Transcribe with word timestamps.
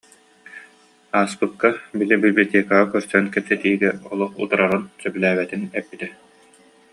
Ааспыкка, 1.17 1.69
били 1.99 2.15
библиотекаҕа 2.23 2.85
көрсөн 2.93 3.25
кэпсэтиигэ 3.33 3.89
олох 4.11 4.31
утарарын, 4.41 4.83
сөбүлээбэтин 5.01 5.61
эппитэ 5.79 6.07